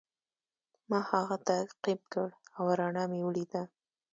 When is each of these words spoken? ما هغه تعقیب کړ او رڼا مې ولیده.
ما 0.89 0.99
هغه 1.11 1.35
تعقیب 1.47 1.99
کړ 2.13 2.27
او 2.57 2.63
رڼا 2.79 3.03
مې 3.11 3.21
ولیده. 3.23 3.63